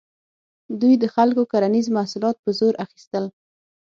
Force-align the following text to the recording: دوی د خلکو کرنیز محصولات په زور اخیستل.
دوی 0.79 0.93
د 0.99 1.05
خلکو 1.15 1.41
کرنیز 1.51 1.87
محصولات 1.97 2.35
په 2.43 2.49
زور 2.59 2.73
اخیستل. 2.85 3.25